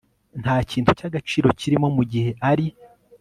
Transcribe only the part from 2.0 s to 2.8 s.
gihe ari